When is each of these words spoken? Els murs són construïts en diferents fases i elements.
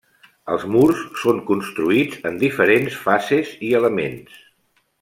Els 0.53 0.63
murs 0.75 1.03
són 1.23 1.41
construïts 1.49 2.25
en 2.31 2.39
diferents 2.45 2.97
fases 3.05 3.53
i 3.69 3.71
elements. 3.83 4.43